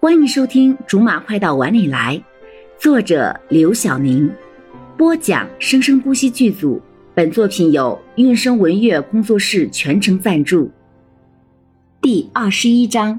[0.00, 2.16] 欢迎收听《竹马快到碗里来》，
[2.80, 4.32] 作者刘晓宁，
[4.96, 6.80] 播讲生生不息剧组。
[7.16, 10.70] 本作品由韵声文乐工作室全程赞助。
[12.00, 13.18] 第二十一章：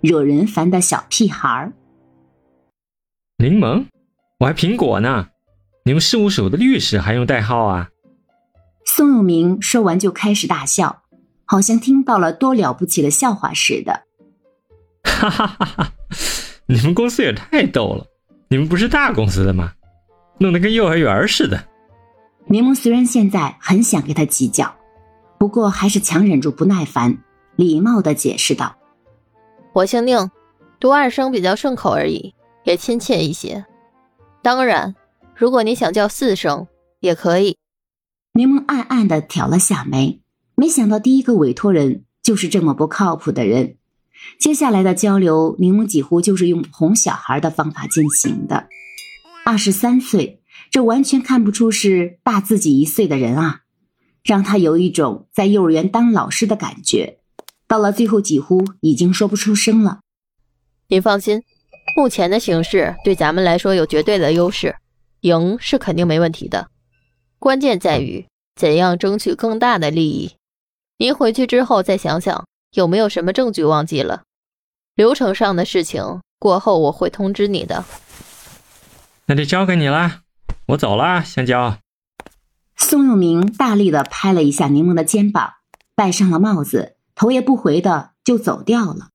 [0.00, 1.72] 惹人烦的小屁孩儿。
[3.38, 3.86] 柠檬，
[4.38, 5.26] 我还苹果呢。
[5.84, 7.88] 你们事务所的律师还用代号啊？
[8.84, 11.02] 宋永明说完就开始大笑，
[11.44, 14.04] 好像听到了多了不起的笑话似的。
[15.02, 15.92] 哈哈哈哈！
[16.70, 18.06] 你们公司也太逗了，
[18.48, 19.72] 你们不是大公司的吗？
[20.38, 21.60] 弄得跟幼儿园似的。
[22.46, 24.72] 柠檬虽然现在很想跟他计较，
[25.36, 27.18] 不过还是强忍住不耐烦，
[27.56, 28.76] 礼貌的解释道
[29.74, 30.30] ：“我姓宁，
[30.78, 33.64] 读二声比较顺口而已，也亲切一些。
[34.40, 34.94] 当然，
[35.34, 36.68] 如果你想叫四声，
[37.00, 37.56] 也可以。”
[38.34, 40.20] 柠檬暗暗的挑了下眉，
[40.54, 43.74] 没想到第一个委托人就是这么不靠谱的人。
[44.38, 48.68] 接下来的交流，柠檬几乎就是用哄小孩的方法进行的。
[49.44, 53.60] 二十三岁，这完全看不出是大自己一岁的人啊，
[54.22, 57.18] 让他有一种在幼儿园当老师的感觉。
[57.66, 60.00] 到了最后，几乎已经说不出声了。
[60.88, 61.42] 您放心，
[61.96, 64.76] 目前的形势对咱们来说有绝对的优势，
[65.20, 66.68] 赢是肯定没问题的。
[67.38, 70.32] 关键在于怎样争取更大的利益。
[70.98, 72.49] 您回去之后再想想。
[72.72, 74.22] 有没有什么证据忘记了？
[74.94, 77.84] 流程上的事情过后我会通知你的。
[79.26, 80.20] 那就交给你了，
[80.66, 81.78] 我走了，香蕉。
[82.76, 85.54] 宋永明大力的拍了一下柠檬的肩膀，
[85.94, 89.08] 戴上了帽子，头也不回的就走掉了。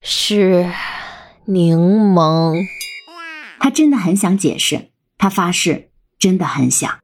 [0.00, 0.70] 是
[1.46, 2.56] 柠檬。
[3.58, 7.01] 他真的很想解释，他发誓，真的很想。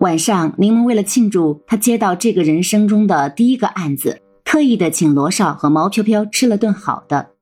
[0.00, 7.32] 晚上，柠檬为了庆祝他接到这个人生中的第一个案子，特意的请罗少和毛飘飘吃了顿好的。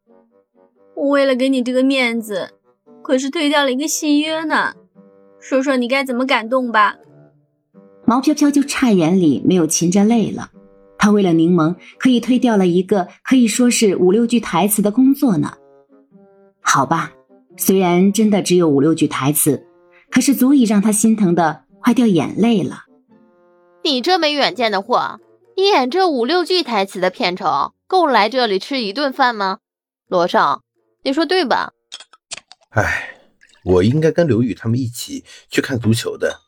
[0.96, 2.50] 我为了给你这个面子，
[3.00, 4.74] 可是推掉了一个戏约呢。
[5.38, 6.96] 说说你该怎么感动吧？
[8.04, 10.50] 毛飘飘就差眼里没有噙着泪了。
[10.98, 15.52] 他为了柠檬，可以推掉了一个可以说是五六句台词的工作呢。
[16.60, 17.12] 好吧，
[17.56, 19.64] 虽然真的只有五六句台词，
[20.10, 21.67] 可是足以让他心疼的。
[21.82, 22.84] 快掉眼泪了！
[23.82, 25.20] 你这没远见的货，
[25.56, 29.58] 你演这五六句台词的片酬，够来这里吃一顿饭吗？
[30.08, 30.62] 罗少，
[31.04, 31.72] 你说对吧？
[32.70, 33.18] 哎，
[33.64, 36.40] 我应该跟刘宇他们一起去看足球的。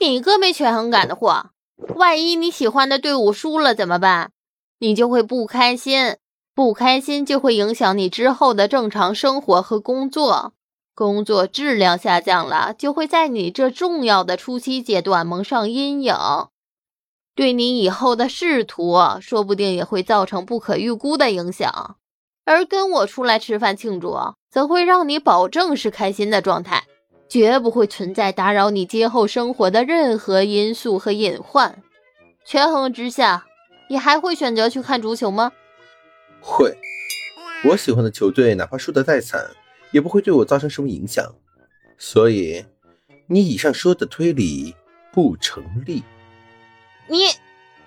[0.00, 1.50] 你个没权衡感的货，
[1.96, 4.32] 万一你喜欢的队伍输了怎么办？
[4.78, 6.16] 你就会不开心，
[6.54, 10.52] 不开心就会影响你之后的正常生活和工作。
[10.94, 16.14] 工作质量下降了，就会在你这重要的初期阶段蒙上阴影，
[17.34, 21.96] 对你以后的仕途说不定也会造成不可预估的影响。
[22.44, 24.16] 而跟我出来吃饭庆祝，
[24.50, 26.84] 则会让你保证是开心的状态，
[27.28, 31.82] 绝不会存在打扰你今后生活的任何因素和隐患。
[32.44, 33.46] 权衡之下，
[33.88, 35.52] 你还会选择去看足球吗？
[36.40, 36.76] 会，
[37.64, 39.40] 我喜欢的球队哪怕输得再惨。
[39.92, 41.34] 也不会对我造成什么影响，
[41.96, 42.64] 所以
[43.28, 44.74] 你以上说的推理
[45.12, 46.02] 不成立。
[47.08, 47.26] 你，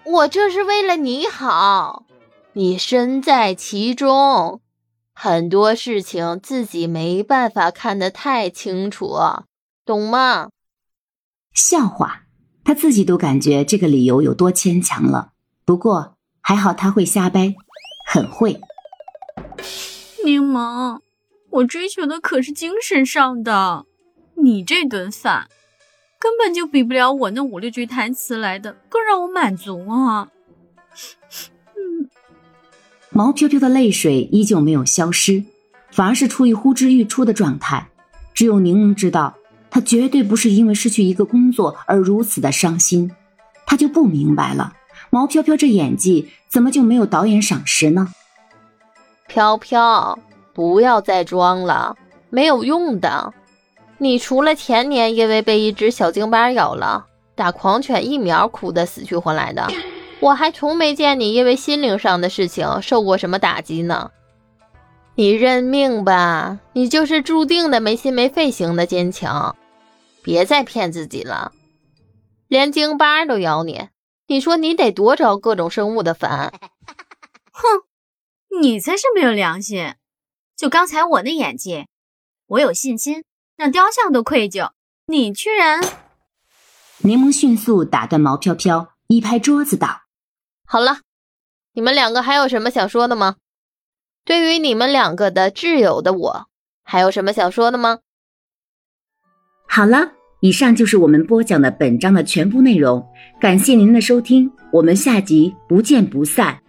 [0.04, 2.06] 我这是为了你好，
[2.54, 4.62] 你身在其中，
[5.14, 9.18] 很多事情自己没办法看得太清楚，
[9.84, 10.50] 懂吗？
[11.54, 12.24] 笑话，
[12.64, 15.32] 他自己都感觉这个理由有多牵强了。
[15.64, 17.56] 不过还好他会瞎掰，
[18.06, 18.60] 很会。
[20.24, 21.05] 柠檬。
[21.56, 23.86] 我追求的可是精神上的，
[24.36, 25.48] 你这顿饭
[26.20, 30.28] 根本就比不了我那五六句台词来的更让我满足啊！
[31.78, 32.10] 嗯，
[33.10, 35.46] 毛飘飘的泪水依旧没有消失，
[35.92, 37.88] 反而是处于呼之欲出的状态。
[38.34, 39.38] 只有柠檬知道，
[39.70, 43.12] 他绝对不是因为失去一个工作而如此的伤心。
[43.66, 44.74] 他就不明白了，
[45.10, 48.10] 毛飘飘这演技怎么就没有导演赏识呢？
[49.28, 50.20] 飘飘。
[50.56, 51.98] 不要再装了，
[52.30, 53.34] 没有用的。
[53.98, 57.06] 你除了前年因为被一只小京巴咬了，
[57.36, 59.68] 打狂犬疫苗哭得死去活来的，
[60.22, 64.12] 我还从没见你因为心灵上的事情受过什么打击呢。
[65.16, 69.56] 你认命吧，你就是注定的没心没肺型的坚强。
[70.24, 71.52] 别再骗自己了，
[72.48, 73.90] 连京巴都咬你，
[74.28, 76.52] 你说你得多招各种生物的烦？
[77.52, 79.94] 哼，你才是没有良心。
[80.56, 81.88] 就刚才我的演技，
[82.48, 83.24] 我有信心
[83.58, 84.72] 让雕像都愧疚。
[85.08, 85.82] 你居然……
[87.00, 90.04] 柠檬迅速打断毛飘飘，一拍桌子道
[90.66, 91.00] ：“好了，
[91.74, 93.36] 你们两个还有什么想说的吗？”
[94.24, 96.48] 对于你们两个的挚友的我，
[96.84, 98.00] 还有什么想说的吗？
[99.68, 103.06] 好了，以上就是我们播讲的本章的全部内容，
[103.40, 106.60] 感谢您的收听，我们下集不见不散。